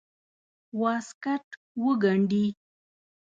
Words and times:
واسکټ 0.81 1.45
وګنډي. 1.83 2.45